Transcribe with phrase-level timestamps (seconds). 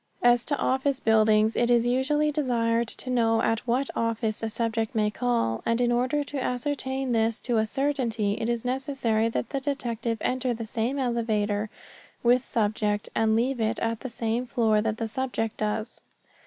[0.23, 4.95] As to office buildings it is usually desired to know at what office a subject
[4.95, 9.51] may call, and in order to ascertain this to a certainty it is necessary that
[9.51, 11.69] the detective enter the same elevator
[12.23, 16.01] with subject and leave it at the same floor that subject does.